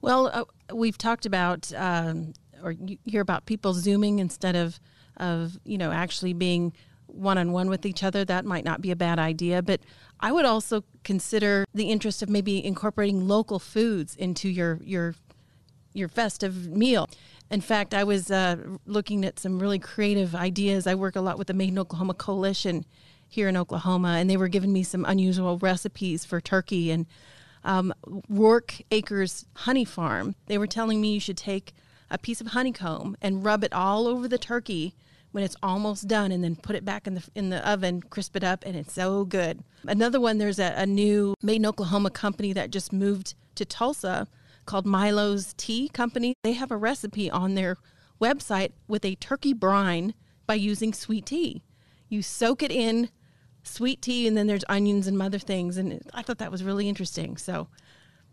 Well, 0.00 0.30
uh, 0.32 0.74
we've 0.74 0.96
talked 0.96 1.26
about, 1.26 1.70
um, 1.76 2.32
or 2.62 2.72
you 2.72 2.96
hear 3.04 3.20
about 3.20 3.44
people 3.44 3.74
zooming 3.74 4.18
instead 4.18 4.56
of, 4.56 4.80
of 5.18 5.58
you 5.64 5.76
know, 5.76 5.92
actually 5.92 6.32
being 6.32 6.72
one 7.06 7.38
on 7.38 7.52
one 7.52 7.68
with 7.68 7.86
each 7.86 8.02
other. 8.02 8.24
That 8.24 8.44
might 8.44 8.64
not 8.64 8.80
be 8.80 8.90
a 8.90 8.96
bad 8.96 9.18
idea. 9.18 9.62
But 9.62 9.80
I 10.20 10.32
would 10.32 10.44
also 10.44 10.84
consider 11.04 11.64
the 11.74 11.90
interest 11.90 12.22
of 12.22 12.28
maybe 12.28 12.64
incorporating 12.64 13.26
local 13.26 13.58
foods 13.58 14.16
into 14.16 14.48
your 14.48 14.80
your 14.82 15.14
your 15.92 16.08
festive 16.08 16.68
meal. 16.68 17.08
In 17.50 17.60
fact, 17.60 17.94
I 17.94 18.04
was 18.04 18.30
uh, 18.30 18.56
looking 18.86 19.24
at 19.24 19.38
some 19.38 19.58
really 19.58 19.78
creative 19.78 20.34
ideas. 20.34 20.86
I 20.86 20.94
work 20.94 21.16
a 21.16 21.20
lot 21.20 21.38
with 21.38 21.46
the 21.46 21.54
Made 21.54 21.70
in 21.70 21.78
Oklahoma 21.78 22.14
Coalition 22.14 22.84
here 23.28 23.48
in 23.48 23.56
Oklahoma, 23.56 24.16
and 24.18 24.28
they 24.28 24.36
were 24.36 24.48
giving 24.48 24.72
me 24.72 24.82
some 24.82 25.04
unusual 25.04 25.58
recipes 25.58 26.24
for 26.24 26.40
turkey 26.40 26.90
and 26.90 27.06
um, 27.64 27.92
Rourke 28.28 28.82
Acres 28.90 29.46
Honey 29.54 29.84
Farm. 29.84 30.34
They 30.46 30.58
were 30.58 30.66
telling 30.66 31.00
me 31.00 31.14
you 31.14 31.20
should 31.20 31.36
take 31.36 31.72
a 32.10 32.18
piece 32.18 32.40
of 32.40 32.48
honeycomb 32.48 33.16
and 33.20 33.44
rub 33.44 33.64
it 33.64 33.72
all 33.72 34.06
over 34.06 34.28
the 34.28 34.38
turkey 34.38 34.94
when 35.36 35.44
it's 35.44 35.56
almost 35.62 36.08
done, 36.08 36.32
and 36.32 36.42
then 36.42 36.56
put 36.56 36.74
it 36.74 36.82
back 36.82 37.06
in 37.06 37.12
the 37.12 37.22
in 37.34 37.50
the 37.50 37.70
oven, 37.70 38.00
crisp 38.00 38.36
it 38.36 38.42
up, 38.42 38.64
and 38.64 38.74
it's 38.74 38.94
so 38.94 39.26
good. 39.26 39.62
Another 39.86 40.18
one, 40.18 40.38
there's 40.38 40.58
a, 40.58 40.72
a 40.78 40.86
new 40.86 41.34
Made 41.42 41.56
in 41.56 41.66
Oklahoma 41.66 42.08
company 42.08 42.54
that 42.54 42.70
just 42.70 42.90
moved 42.90 43.34
to 43.56 43.66
Tulsa 43.66 44.28
called 44.64 44.86
Milo's 44.86 45.52
Tea 45.58 45.90
Company. 45.90 46.32
They 46.42 46.54
have 46.54 46.70
a 46.70 46.76
recipe 46.78 47.30
on 47.30 47.54
their 47.54 47.76
website 48.18 48.72
with 48.88 49.04
a 49.04 49.16
turkey 49.16 49.52
brine 49.52 50.14
by 50.46 50.54
using 50.54 50.94
sweet 50.94 51.26
tea. 51.26 51.62
You 52.08 52.22
soak 52.22 52.62
it 52.62 52.72
in 52.72 53.10
sweet 53.62 54.00
tea, 54.00 54.26
and 54.26 54.38
then 54.38 54.46
there's 54.46 54.64
onions 54.70 55.06
and 55.06 55.20
other 55.20 55.38
things. 55.38 55.76
And 55.76 56.00
I 56.14 56.22
thought 56.22 56.38
that 56.38 56.50
was 56.50 56.64
really 56.64 56.88
interesting. 56.88 57.36
So, 57.36 57.68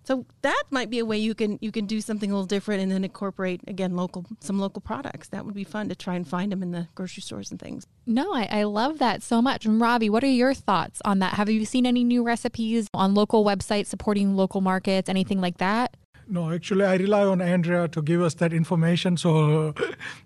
so 0.03 0.25
that 0.41 0.63
might 0.69 0.89
be 0.89 0.99
a 0.99 1.05
way 1.05 1.17
you 1.17 1.33
can 1.33 1.57
you 1.61 1.71
can 1.71 1.85
do 1.85 2.01
something 2.01 2.29
a 2.29 2.33
little 2.33 2.45
different, 2.45 2.81
and 2.81 2.91
then 2.91 3.03
incorporate 3.03 3.61
again 3.67 3.95
local 3.95 4.25
some 4.39 4.59
local 4.59 4.81
products. 4.81 5.29
That 5.29 5.45
would 5.45 5.55
be 5.55 5.63
fun 5.63 5.89
to 5.89 5.95
try 5.95 6.15
and 6.15 6.27
find 6.27 6.51
them 6.51 6.61
in 6.61 6.71
the 6.71 6.87
grocery 6.95 7.21
stores 7.21 7.51
and 7.51 7.59
things. 7.59 7.87
No, 8.05 8.33
I, 8.33 8.47
I 8.51 8.63
love 8.63 8.99
that 8.99 9.23
so 9.23 9.41
much. 9.41 9.65
And 9.65 9.79
Ravi, 9.79 10.09
what 10.09 10.23
are 10.23 10.27
your 10.27 10.53
thoughts 10.53 11.01
on 11.05 11.19
that? 11.19 11.33
Have 11.35 11.49
you 11.49 11.65
seen 11.65 11.85
any 11.85 12.03
new 12.03 12.23
recipes 12.23 12.87
on 12.93 13.13
local 13.13 13.45
websites 13.45 13.87
supporting 13.87 14.35
local 14.35 14.61
markets, 14.61 15.09
anything 15.09 15.39
like 15.39 15.57
that? 15.57 15.95
No, 16.27 16.51
actually, 16.51 16.85
I 16.85 16.95
rely 16.95 17.23
on 17.25 17.41
Andrea 17.41 17.87
to 17.89 18.01
give 18.01 18.21
us 18.21 18.33
that 18.35 18.53
information. 18.53 19.17
So 19.17 19.73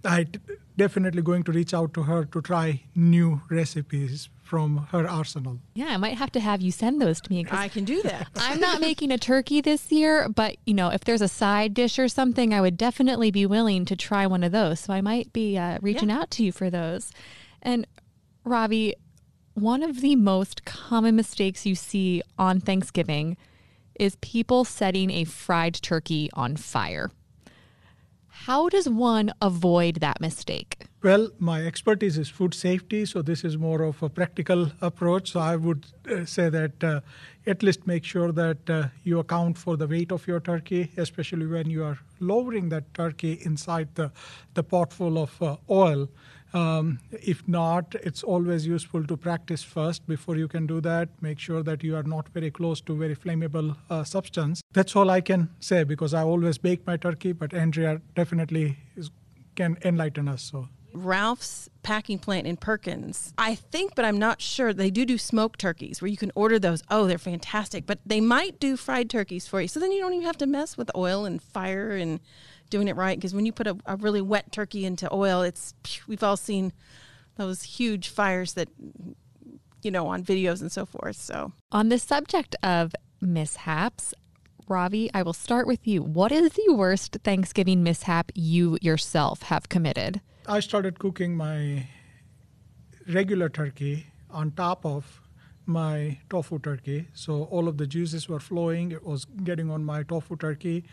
I 0.06 0.24
d- 0.24 0.40
definitely 0.78 1.22
going 1.22 1.44
to 1.44 1.52
reach 1.52 1.74
out 1.74 1.94
to 1.96 2.04
her 2.04 2.26
to 2.26 2.42
try 2.42 2.84
new 2.96 3.42
recipes 3.50 4.30
from 4.44 4.88
her 4.92 5.08
arsenal. 5.10 5.60
Yeah, 5.74 5.88
I 5.88 5.98
might 5.98 6.18
have 6.18 6.32
to 6.32 6.40
have 6.40 6.62
you 6.62 6.72
send 6.72 7.02
those 7.02 7.20
to 7.22 7.32
me. 7.32 7.46
I 7.52 7.68
can 7.68 7.84
do 7.84 8.02
that. 8.04 8.30
I'm 8.36 8.60
not 8.62 8.80
making 8.80 9.12
a 9.12 9.18
turkey 9.18 9.60
this 9.60 9.92
year, 9.92 10.30
but 10.30 10.56
you 10.66 10.74
know, 10.74 10.90
if 10.90 11.04
there's 11.04 11.22
a 11.22 11.28
side 11.28 11.74
dish 11.74 12.00
or 12.00 12.08
something, 12.08 12.54
I 12.54 12.62
would 12.62 12.78
definitely 12.78 13.30
be 13.30 13.46
willing 13.46 13.84
to 13.86 13.96
try 13.96 14.26
one 14.26 14.44
of 14.44 14.52
those. 14.54 14.80
So 14.80 14.94
I 14.94 15.02
might 15.02 15.34
be 15.34 15.58
uh, 15.58 15.80
reaching 15.82 16.10
out 16.12 16.32
to 16.32 16.44
you 16.44 16.52
for 16.54 16.70
those. 16.70 17.12
And 17.62 17.86
Ravi, 18.46 18.96
one 19.54 19.84
of 19.84 20.00
the 20.02 20.16
most 20.16 20.64
common 20.64 21.16
mistakes 21.16 21.66
you 21.66 21.76
see 21.76 22.22
on 22.38 22.62
Thanksgiving 22.62 23.36
is 24.00 24.16
people 24.18 24.66
setting 24.66 25.12
a 25.12 25.24
fried 25.24 25.76
turkey 25.76 26.30
on 26.34 26.56
fire. 26.56 27.12
How 28.46 28.70
does 28.70 28.88
one 28.88 29.34
avoid 29.42 29.96
that 29.96 30.22
mistake? 30.22 30.86
Well, 31.04 31.30
my 31.40 31.66
expertise 31.66 32.18
is 32.18 32.30
food 32.30 32.54
safety, 32.54 33.06
so 33.06 33.22
this 33.22 33.44
is 33.44 33.58
more 33.58 33.82
of 33.82 34.02
a 34.02 34.10
practical 34.10 34.72
approach. 34.80 35.32
So 35.32 35.40
I 35.40 35.56
would 35.56 35.86
uh, 36.10 36.26
say 36.26 36.50
that 36.50 36.84
uh, 36.84 37.02
at 37.46 37.64
least 37.64 37.88
make 37.88 38.04
sure 38.04 38.32
that 38.32 38.70
uh, 38.70 38.88
you 39.04 39.20
account 39.20 39.58
for 39.58 39.76
the 39.76 39.88
weight 39.88 40.12
of 40.12 40.28
your 40.28 40.40
turkey, 40.40 40.92
especially 40.98 41.46
when 41.46 41.70
you 41.70 41.84
are 41.84 41.98
lowering 42.20 42.70
that 42.70 42.94
turkey 42.94 43.40
inside 43.44 43.90
the, 43.96 44.12
the 44.54 44.64
pot 44.64 44.94
full 44.94 45.18
of 45.18 45.42
uh, 45.42 45.58
oil. 45.70 46.08
Um, 46.54 47.00
if 47.12 47.48
not, 47.48 47.96
it's 48.04 48.24
always 48.24 48.66
useful 48.66 49.04
to 49.06 49.18
practice 49.18 49.64
first 49.64 50.08
before 50.08 50.38
you 50.38 50.48
can 50.48 50.66
do 50.66 50.80
that. 50.82 51.10
Make 51.22 51.40
sure 51.40 51.64
that 51.64 51.84
you 51.84 51.96
are 51.96 52.04
not 52.04 52.30
very 52.30 52.52
close 52.52 52.82
to 52.82 52.96
very 52.96 53.16
flammable 53.16 53.76
uh, 53.90 54.04
substance. 54.04 54.62
That's 54.74 54.96
all 54.96 55.10
I 55.10 55.22
can 55.22 55.50
say 55.60 55.84
because 55.84 56.14
I 56.14 56.24
always 56.24 56.58
bake 56.58 56.88
my 56.88 56.98
turkey, 56.98 57.34
but 57.34 57.54
Andrea 57.54 58.02
definitely 58.16 58.78
is, 58.96 59.12
can 59.56 59.78
enlighten 59.84 60.28
us. 60.28 60.42
So. 60.42 60.70
Ralph's 60.94 61.70
packing 61.84 62.18
plant 62.18 62.48
in 62.48 62.58
Perkins. 62.58 63.34
I 63.38 63.56
think, 63.56 63.94
but 63.96 64.06
I'm 64.06 64.18
not 64.18 64.42
sure. 64.42 64.74
They 64.74 64.90
do 64.90 65.06
do 65.06 65.18
smoked 65.18 65.60
turkeys 65.60 66.02
where 66.02 66.10
you 66.10 66.18
can 66.18 66.32
order 66.34 66.60
those. 66.60 66.82
Oh, 66.90 67.06
they're 67.08 67.18
fantastic. 67.18 67.86
But 67.86 68.00
they 68.06 68.22
might 68.22 68.60
do 68.60 68.78
fried 68.78 69.10
turkeys 69.10 69.48
for 69.48 69.62
you. 69.62 69.68
So 69.68 69.80
then 69.80 69.92
you 69.92 70.02
don't 70.02 70.14
even 70.14 70.26
have 70.26 70.38
to 70.38 70.48
mess 70.48 70.78
with 70.78 70.90
oil 70.96 71.26
and 71.26 71.42
fire 71.42 71.92
and 71.92 72.20
doing 72.70 72.88
it 72.88 72.96
right 72.96 73.18
because 73.18 73.34
when 73.34 73.46
you 73.46 73.52
put 73.52 73.68
a, 73.68 73.78
a, 73.86 73.96
really 73.96 74.22
wet 74.22 74.52
turkey 74.52 74.86
into 74.86 75.12
oil, 75.14 75.42
it's 75.42 75.74
we've 76.08 76.24
all 76.24 76.38
seen 76.38 76.74
those 77.36 77.64
huge 77.64 78.10
fires 78.10 78.54
that 78.54 78.70
you 79.84 79.92
know 79.92 80.08
on 80.08 80.24
videos 80.24 80.62
and 80.62 80.72
so 80.72 80.86
forth. 80.86 81.16
So 81.16 81.52
on 81.72 81.90
the 81.90 82.00
subject 82.00 82.56
of 82.64 82.94
mishaps, 83.22 84.14
Ravi, 84.68 85.10
I 85.14 85.24
will 85.24 85.34
start 85.34 85.68
with 85.68 85.88
you. 85.88 86.02
What 86.02 86.32
is 86.32 86.52
the 86.52 86.74
worst 86.74 87.18
Thanksgiving 87.24 87.84
mishap 87.84 88.32
you 88.36 88.78
yourself 88.82 89.44
have 89.44 89.70
committed? 89.70 90.22
I 90.46 90.60
started 90.60 91.00
cooking 91.00 91.36
my 91.36 91.88
regular 93.08 93.50
turkey 93.50 94.08
on 94.30 94.52
top 94.52 94.86
of 94.86 95.22
my 95.68 96.20
tofu 96.30 96.60
turkey. 96.60 97.08
So 97.14 97.44
all 97.46 97.68
of 97.68 97.78
the 97.78 97.88
juices 97.88 98.28
were 98.30 98.40
flowing. 98.40 98.92
It 98.92 99.04
was 99.06 99.26
getting 99.44 99.70
on 99.70 99.84
my 99.84 100.04
tofu 100.04 100.36
turkey. 100.38 100.86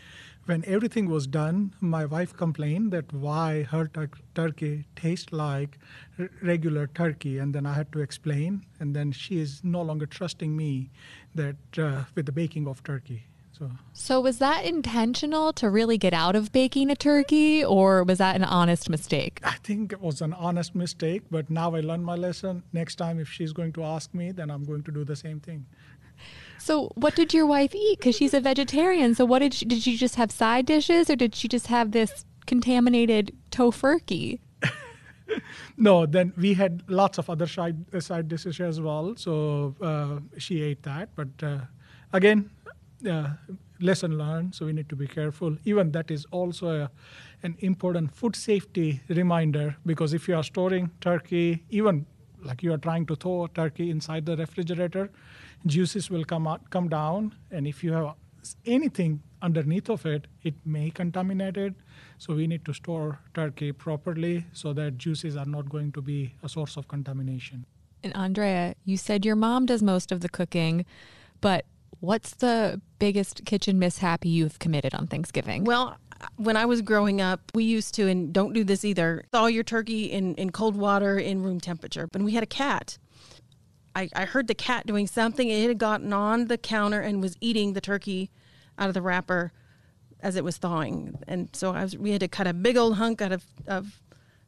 When 0.45 0.63
everything 0.65 1.09
was 1.09 1.25
done, 1.27 1.73
my 1.81 2.05
wife 2.05 2.35
complained 2.35 2.91
that 2.91 3.11
why 3.13 3.63
her 3.63 3.87
tur- 3.87 4.09
turkey 4.35 4.85
tastes 4.95 5.31
like 5.33 5.79
r- 6.19 6.29
regular 6.43 6.87
turkey, 6.87 7.39
and 7.39 7.53
then 7.55 7.65
I 7.65 7.73
had 7.73 7.91
to 7.93 7.99
explain. 8.01 8.65
And 8.79 8.95
then 8.95 9.11
she 9.11 9.39
is 9.39 9.63
no 9.63 9.81
longer 9.81 10.05
trusting 10.05 10.55
me 10.55 10.91
that 11.33 11.55
uh, 11.77 12.03
with 12.13 12.25
the 12.27 12.31
baking 12.31 12.67
of 12.67 12.83
turkey. 12.83 13.23
So. 13.57 13.71
so 13.93 14.19
was 14.19 14.39
that 14.39 14.65
intentional 14.65 15.53
to 15.53 15.69
really 15.69 15.97
get 15.97 16.13
out 16.13 16.35
of 16.35 16.51
baking 16.51 16.89
a 16.89 16.95
turkey, 16.95 17.63
or 17.63 18.03
was 18.03 18.17
that 18.17 18.35
an 18.35 18.43
honest 18.43 18.89
mistake? 18.89 19.39
I 19.43 19.55
think 19.63 19.93
it 19.93 20.01
was 20.01 20.21
an 20.21 20.33
honest 20.33 20.75
mistake, 20.75 21.23
but 21.31 21.49
now 21.49 21.73
I 21.73 21.79
learned 21.79 22.03
my 22.03 22.15
lesson. 22.15 22.63
Next 22.73 22.95
time, 22.95 23.17
if 23.19 23.29
she's 23.29 23.53
going 23.53 23.71
to 23.73 23.83
ask 23.83 24.13
me, 24.13 24.31
then 24.31 24.49
I'm 24.49 24.65
going 24.65 24.83
to 24.83 24.91
do 24.91 25.05
the 25.05 25.15
same 25.15 25.39
thing. 25.39 25.65
So, 26.57 26.91
what 26.95 27.15
did 27.15 27.33
your 27.33 27.45
wife 27.45 27.73
eat? 27.73 27.99
Because 27.99 28.15
she's 28.15 28.33
a 28.33 28.41
vegetarian. 28.41 29.15
So, 29.15 29.23
what 29.23 29.39
did 29.39 29.53
she, 29.53 29.65
did 29.65 29.81
she 29.81 29.95
just 29.95 30.15
have 30.15 30.31
side 30.31 30.65
dishes, 30.65 31.09
or 31.09 31.15
did 31.15 31.35
she 31.35 31.47
just 31.47 31.67
have 31.67 31.91
this 31.91 32.25
contaminated 32.45 33.35
tofurkey? 33.51 34.39
no, 35.77 36.05
then 36.05 36.33
we 36.37 36.53
had 36.53 36.83
lots 36.87 37.17
of 37.17 37.29
other 37.29 37.47
side 37.47 37.77
side 38.01 38.27
dishes 38.27 38.59
as 38.59 38.81
well. 38.81 39.15
So 39.15 39.75
uh, 39.81 40.19
she 40.37 40.61
ate 40.61 40.83
that, 40.83 41.09
but 41.15 41.29
uh, 41.41 41.59
again, 42.13 42.49
uh, 43.09 43.29
lesson 43.79 44.17
learned. 44.17 44.55
So 44.55 44.65
we 44.65 44.73
need 44.73 44.89
to 44.89 44.95
be 44.95 45.07
careful. 45.07 45.57
Even 45.65 45.91
that 45.91 46.11
is 46.11 46.25
also 46.31 46.69
a, 46.69 46.91
an 47.43 47.55
important 47.59 48.15
food 48.15 48.35
safety 48.35 49.01
reminder 49.09 49.75
because 49.85 50.13
if 50.13 50.27
you 50.27 50.35
are 50.35 50.43
storing 50.43 50.91
turkey, 51.01 51.63
even 51.69 52.05
like 52.43 52.63
you 52.63 52.73
are 52.73 52.77
trying 52.77 53.05
to 53.07 53.15
thaw 53.15 53.47
turkey 53.47 53.89
inside 53.89 54.25
the 54.25 54.37
refrigerator, 54.37 55.09
juices 55.65 56.09
will 56.09 56.23
come 56.23 56.47
out, 56.47 56.69
come 56.69 56.87
down, 56.87 57.33
and 57.51 57.67
if 57.67 57.83
you 57.83 57.91
have 57.91 58.13
anything 58.65 59.21
underneath 59.41 59.89
of 59.89 60.05
it, 60.05 60.27
it 60.43 60.53
may 60.65 60.91
contaminate 60.91 61.57
it. 61.57 61.73
So 62.17 62.35
we 62.35 62.47
need 62.47 62.63
to 62.65 62.73
store 62.73 63.19
turkey 63.33 63.71
properly 63.71 64.45
so 64.53 64.73
that 64.73 64.97
juices 64.97 65.35
are 65.35 65.45
not 65.45 65.69
going 65.69 65.91
to 65.93 66.01
be 66.01 66.35
a 66.43 66.49
source 66.49 66.77
of 66.77 66.87
contamination. 66.87 67.65
And 68.03 68.15
Andrea, 68.15 68.75
you 68.85 68.97
said 68.97 69.25
your 69.25 69.35
mom 69.35 69.65
does 69.65 69.81
most 69.81 70.11
of 70.11 70.21
the 70.21 70.29
cooking, 70.29 70.85
but 71.41 71.65
what's 72.05 72.35
the 72.35 72.81
biggest 72.99 73.45
kitchen 73.45 73.79
mishap 73.79 74.25
you've 74.25 74.59
committed 74.59 74.93
on 74.93 75.07
Thanksgiving? 75.07 75.63
Well, 75.63 75.97
when 76.37 76.57
I 76.57 76.65
was 76.65 76.81
growing 76.81 77.21
up, 77.21 77.51
we 77.53 77.63
used 77.63 77.93
to, 77.95 78.07
and 78.07 78.33
don't 78.33 78.53
do 78.53 78.63
this 78.63 78.85
either, 78.85 79.25
thaw 79.31 79.47
your 79.47 79.63
turkey 79.63 80.05
in, 80.05 80.35
in 80.35 80.51
cold 80.51 80.75
water 80.75 81.17
in 81.17 81.43
room 81.43 81.59
temperature. 81.59 82.07
But 82.07 82.21
we 82.21 82.33
had 82.33 82.43
a 82.43 82.47
cat. 82.47 82.97
I, 83.95 84.09
I 84.15 84.25
heard 84.25 84.47
the 84.47 84.55
cat 84.55 84.85
doing 84.85 85.07
something. 85.07 85.49
It 85.49 85.67
had 85.67 85.77
gotten 85.77 86.13
on 86.13 86.47
the 86.47 86.57
counter 86.57 86.99
and 86.99 87.21
was 87.21 87.37
eating 87.41 87.73
the 87.73 87.81
turkey 87.81 88.29
out 88.77 88.87
of 88.87 88.93
the 88.93 89.01
wrapper 89.01 89.51
as 90.21 90.35
it 90.35 90.43
was 90.43 90.57
thawing. 90.57 91.17
And 91.27 91.49
so 91.53 91.71
I 91.71 91.83
was, 91.83 91.97
we 91.97 92.11
had 92.11 92.21
to 92.21 92.27
cut 92.27 92.47
a 92.47 92.53
big 92.53 92.77
old 92.77 92.95
hunk 92.95 93.21
out 93.21 93.31
of, 93.31 93.43
of 93.67 94.01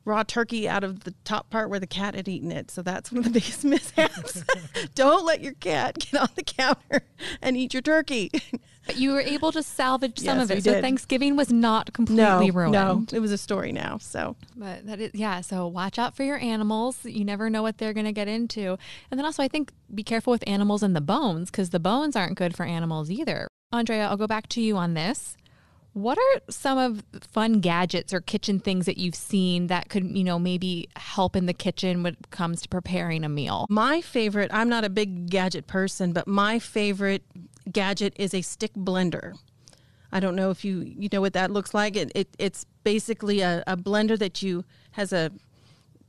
raw 0.07 0.23
turkey 0.23 0.67
out 0.69 0.83
of 0.83 1.01
the 1.03 1.13
top 1.25 1.49
part 1.49 1.69
where 1.69 1.79
the 1.79 1.85
cat 1.85 2.15
had 2.15 2.27
eaten 2.27 2.51
it. 2.51 2.71
So 2.71 2.81
that's 2.81 3.11
one 3.11 3.19
of 3.19 3.25
the 3.25 3.29
biggest 3.39 3.63
mishaps. 3.65 4.43
Don't 4.95 5.25
let 5.25 5.41
your 5.41 5.53
cat 5.53 5.99
get 5.99 6.19
on 6.21 6.29
the 6.35 6.43
counter 6.43 7.03
and 7.41 7.57
eat 7.57 7.73
your 7.73 7.81
turkey. 7.81 8.31
But 8.85 8.95
you 8.97 9.11
were 9.11 9.19
able 9.19 9.51
to 9.51 9.61
salvage 9.61 10.17
some 10.19 10.37
Yes, 10.39 10.49
of 10.49 10.57
it. 10.57 10.63
So 10.63 10.71
did. 10.73 10.81
Thanksgiving 10.81 11.35
was 11.35 11.51
not 11.51 11.91
completely 11.91 12.51
ruined. 12.51 12.71
no, 12.71 13.05
it 13.11 13.19
was 13.19 13.33
a 13.33 13.37
story 13.37 13.73
now. 13.73 13.97
So 13.97 14.37
But 14.55 14.85
that 14.87 15.01
is, 15.01 15.11
yeah. 15.13 15.41
So 15.41 15.67
watch 15.67 15.99
out 15.99 16.15
for 16.15 16.23
your 16.23 16.37
animals. 16.37 17.03
You 17.03 17.25
never 17.25 17.49
know 17.49 17.61
what 17.61 17.77
they're 17.79 17.93
going 17.93 18.05
to 18.05 18.13
get 18.13 18.29
into. 18.29 18.77
And 19.11 19.19
then 19.19 19.25
also, 19.25 19.43
I 19.43 19.49
think 19.49 19.73
be 19.93 20.03
careful 20.03 20.31
with 20.31 20.43
animals 20.47 20.83
and 20.83 20.95
the 20.95 21.01
bones 21.01 21.51
because 21.51 21.71
the 21.71 21.81
bones 21.81 22.15
aren't 22.15 22.37
good 22.37 22.55
for 22.55 22.65
animals 22.65 23.11
either. 23.11 23.49
Andrea, 23.73 24.07
I'll 24.07 24.15
go 24.15 24.27
back 24.27 24.47
to 24.49 24.61
you 24.61 24.77
on 24.77 24.93
this. 24.93 25.35
What 25.97 26.19
are 26.19 26.41
some 26.47 26.77
of 26.77 27.03
fun 27.31 27.59
gadgets 27.59 28.13
or 28.13 28.21
kitchen 28.21 28.59
things 28.59 28.85
that 28.85 28.99
you've 28.99 29.15
seen 29.15 29.65
that 29.65 29.89
could, 29.89 30.15
you 30.15 30.23
know, 30.23 30.37
maybe 30.37 30.89
help 30.95 31.35
in 31.35 31.47
the 31.47 31.55
kitchen 31.55 32.03
when 32.03 32.13
it 32.13 32.29
comes 32.29 32.61
to 32.61 32.69
preparing 32.69 33.23
a 33.23 33.29
meal? 33.29 33.65
My 33.67 34.01
favorite, 34.01 34.51
I'm 34.53 34.69
not 34.69 34.83
a 34.83 34.89
big 34.89 35.27
gadget 35.27 35.65
person, 35.65 36.13
but 36.13 36.27
my 36.27 36.59
favorite 36.59 37.23
gadget 37.71 38.13
is 38.15 38.35
a 38.35 38.43
stick 38.43 38.75
blender. 38.75 39.39
I 40.11 40.19
don't 40.19 40.35
know 40.35 40.51
if 40.51 40.63
you 40.63 40.81
you 40.81 41.09
know 41.11 41.19
what 41.19 41.33
that 41.33 41.49
looks 41.49 41.73
like. 41.73 41.95
It, 41.95 42.11
it 42.13 42.27
it's 42.37 42.67
basically 42.83 43.41
a, 43.41 43.63
a 43.65 43.75
blender 43.75 44.19
that 44.19 44.43
you 44.43 44.65
has 44.91 45.11
a 45.11 45.31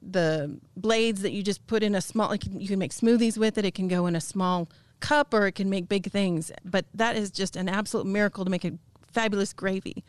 the 0.02 0.60
blades 0.76 1.22
that 1.22 1.32
you 1.32 1.42
just 1.42 1.66
put 1.66 1.82
in 1.82 1.94
a 1.94 2.02
small 2.02 2.28
like 2.28 2.44
you 2.44 2.68
can 2.68 2.78
make 2.78 2.92
smoothies 2.92 3.38
with 3.38 3.56
it. 3.56 3.64
It 3.64 3.74
can 3.74 3.88
go 3.88 4.06
in 4.06 4.14
a 4.14 4.20
small 4.20 4.68
cup 5.00 5.32
or 5.32 5.46
it 5.46 5.52
can 5.52 5.70
make 5.70 5.88
big 5.88 6.10
things. 6.10 6.52
But 6.62 6.84
that 6.92 7.16
is 7.16 7.30
just 7.30 7.56
an 7.56 7.70
absolute 7.70 8.06
miracle 8.06 8.44
to 8.44 8.50
make 8.50 8.66
a 8.66 8.72
fabulous 9.18 9.52
gravy. 9.52 10.04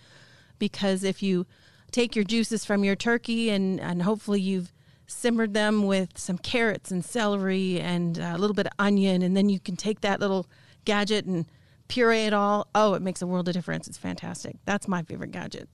Because 0.60 1.04
if 1.04 1.24
you 1.24 1.46
take 1.92 2.16
your 2.16 2.26
juices 2.26 2.64
from 2.66 2.84
your 2.84 2.96
turkey 2.96 3.50
and, 3.50 3.80
and 3.80 4.04
hopefully 4.04 4.40
you've 4.42 4.72
simmered 5.08 5.54
them 5.54 5.88
with 5.88 6.18
some 6.18 6.38
carrots 6.38 6.92
and 6.92 7.04
celery 7.04 7.80
and 7.80 8.18
a 8.20 8.38
little 8.38 8.54
bit 8.54 8.68
of 8.68 8.74
onion, 8.78 9.22
and 9.24 9.36
then 9.36 9.50
you 9.50 9.60
can 9.60 9.76
take 9.76 10.02
that 10.02 10.20
little 10.20 10.46
gadget 10.86 11.26
and 11.26 11.46
puree 11.88 12.26
it 12.26 12.34
all. 12.34 12.68
Oh, 12.76 12.94
it 12.94 13.02
makes 13.02 13.22
a 13.22 13.28
world 13.28 13.48
of 13.48 13.54
difference. 13.56 13.88
It's 13.88 13.98
fantastic. 13.98 14.58
That's 14.66 14.88
my 14.88 15.02
favorite 15.02 15.32
gadget. 15.32 15.68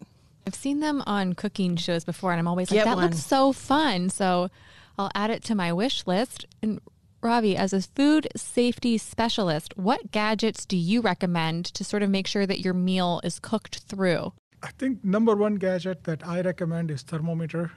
I've 0.48 0.56
seen 0.56 0.80
them 0.80 1.04
on 1.06 1.34
cooking 1.34 1.76
shows 1.76 2.06
before, 2.06 2.32
and 2.32 2.40
I'm 2.40 2.48
always 2.48 2.72
like, 2.72 2.78
Get 2.80 2.86
that 2.86 2.96
one. 2.96 3.06
looks 3.06 3.26
so 3.26 3.52
fun. 3.52 4.10
So 4.10 4.50
I'll 4.98 5.12
add 5.16 5.32
it 5.32 5.44
to 5.46 5.56
my 5.56 5.74
wish 5.74 6.08
list. 6.08 6.46
And 6.62 6.80
Ravi, 7.26 7.58
as 7.58 7.74
a 7.74 7.82
food 7.82 8.28
safety 8.36 9.00
specialist, 9.00 9.76
what 9.76 10.12
gadgets 10.12 10.64
do 10.64 10.78
you 10.78 11.02
recommend 11.02 11.66
to 11.74 11.84
sort 11.84 12.04
of 12.04 12.12
make 12.12 12.28
sure 12.28 12.46
that 12.46 12.60
your 12.60 12.76
meal 12.76 13.20
is 13.24 13.40
cooked 13.40 13.80
through? 13.80 14.32
I 14.62 14.70
think 14.78 15.04
number 15.04 15.36
one 15.36 15.56
gadget 15.56 16.04
that 16.04 16.26
I 16.28 16.42
recommend 16.42 16.92
is 16.92 17.02
thermometer. 17.02 17.72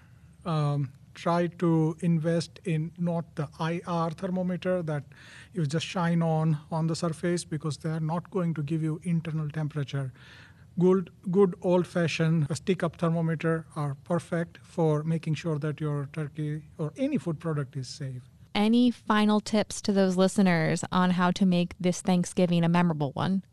Um, 0.45 0.93
try 1.15 1.47
to 1.63 1.97
invest 2.01 2.61
in 2.67 2.93
not 2.99 3.25
the 3.37 3.49
IR 3.59 4.11
thermometer 4.11 4.83
that 4.83 5.05
you 5.55 5.65
just 5.65 5.87
shine 5.87 6.21
on 6.21 6.59
on 6.71 6.87
the 6.87 6.95
surface 6.95 7.47
because 7.47 7.79
they 7.79 7.89
are 7.89 8.07
not 8.15 8.31
going 8.31 8.53
to 8.53 8.63
give 8.63 8.83
you 8.83 9.01
internal 9.03 9.49
temperature. 9.49 10.13
Good, 10.79 11.09
good 11.31 11.55
old-fashioned 11.63 12.55
stick-up 12.55 12.97
thermometer 12.97 13.65
are 13.75 13.97
perfect 14.05 14.59
for 14.63 15.03
making 15.05 15.37
sure 15.37 15.59
that 15.59 15.81
your 15.81 16.11
turkey 16.13 16.65
or 16.77 16.93
any 16.99 17.17
food 17.17 17.41
product 17.41 17.77
is 17.77 17.89
safe. 17.89 18.23
Any 18.59 18.91
final 18.91 19.39
tips 19.39 19.81
to 19.83 19.93
those 19.93 20.17
listeners 20.17 20.85
on 20.91 21.13
how 21.13 21.31
to 21.31 21.47
make 21.47 21.77
this 21.79 22.01
Thanksgiving 22.01 22.65
a 22.65 22.69
memorable 22.69 23.13
one? 23.13 23.45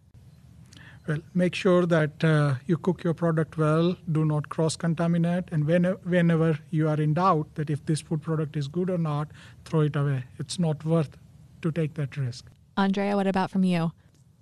Well, 1.08 1.20
make 1.36 1.54
sure 1.54 1.86
that 1.86 2.24
uh, 2.24 2.56
you 2.66 2.78
cook 2.78 3.04
your 3.04 3.14
product 3.14 3.56
well, 3.56 3.98
do 4.12 4.26
not 4.26 4.50
cross 4.50 4.76
contaminate, 4.76 5.44
and 5.52 5.68
when, 5.68 5.84
whenever 5.84 6.58
you 6.72 6.90
are 6.90 7.00
in 7.00 7.14
doubt 7.14 7.54
that 7.54 7.70
if 7.70 7.86
this 7.86 8.02
food 8.02 8.24
product 8.24 8.58
is 8.58 8.68
good 8.68 8.90
or 8.90 8.98
not, 8.98 9.28
throw 9.64 9.82
it 9.82 9.96
away. 9.96 10.24
It's 10.40 10.58
not 10.58 10.84
worth 10.84 11.18
to 11.62 11.72
take 11.72 11.94
that 11.94 12.18
risk. 12.18 12.48
Andrea, 12.76 13.16
what 13.16 13.28
about 13.28 13.52
from 13.52 13.64
you? 13.64 13.92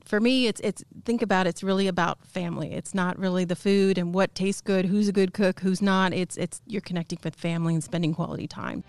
For 0.06 0.22
me, 0.22 0.48
it's 0.48 0.62
it's 0.62 0.82
think 1.04 1.22
about 1.22 1.46
it's 1.46 1.62
really 1.62 1.88
about 1.88 2.26
family. 2.26 2.72
It's 2.72 2.94
not 2.94 3.20
really 3.20 3.44
the 3.44 3.56
food 3.58 3.98
and 3.98 4.14
what 4.14 4.34
tastes 4.34 4.62
good, 4.62 4.86
who's 4.86 5.10
a 5.10 5.14
good 5.14 5.34
cook, 5.34 5.60
who's 5.60 5.82
not. 5.82 6.14
It's 6.14 6.38
it's 6.38 6.62
you're 6.68 6.82
connecting 6.82 7.20
with 7.22 7.36
family 7.36 7.74
and 7.74 7.84
spending 7.84 8.14
quality 8.14 8.48
time. 8.48 8.86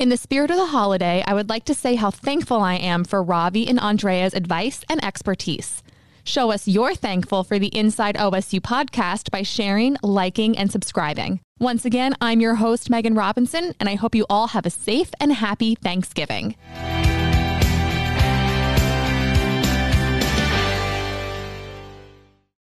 In 0.00 0.08
the 0.08 0.16
spirit 0.16 0.50
of 0.50 0.56
the 0.56 0.64
holiday, 0.64 1.22
I 1.26 1.34
would 1.34 1.50
like 1.50 1.66
to 1.66 1.74
say 1.74 1.94
how 1.94 2.10
thankful 2.10 2.62
I 2.62 2.76
am 2.76 3.04
for 3.04 3.22
Ravi 3.22 3.68
and 3.68 3.78
Andrea's 3.78 4.32
advice 4.32 4.82
and 4.88 5.04
expertise. 5.04 5.82
Show 6.24 6.50
us 6.50 6.66
you're 6.66 6.94
thankful 6.94 7.44
for 7.44 7.58
the 7.58 7.66
Inside 7.76 8.16
OSU 8.16 8.60
podcast 8.60 9.30
by 9.30 9.42
sharing, 9.42 9.98
liking, 10.02 10.56
and 10.56 10.72
subscribing. 10.72 11.40
Once 11.58 11.84
again, 11.84 12.16
I'm 12.18 12.40
your 12.40 12.54
host, 12.54 12.90
Meghan 12.90 13.14
Robinson, 13.14 13.74
and 13.78 13.90
I 13.90 13.94
hope 13.96 14.14
you 14.14 14.24
all 14.30 14.46
have 14.46 14.64
a 14.64 14.70
safe 14.70 15.10
and 15.20 15.34
happy 15.34 15.74
Thanksgiving. 15.74 16.56